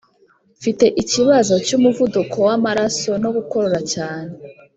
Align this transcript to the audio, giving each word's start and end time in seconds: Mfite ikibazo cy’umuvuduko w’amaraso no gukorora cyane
Mfite 0.59 0.85
ikibazo 1.01 1.53
cy’umuvuduko 1.65 2.35
w’amaraso 2.47 3.11
no 3.23 3.29
gukorora 3.35 3.79
cyane 3.93 4.31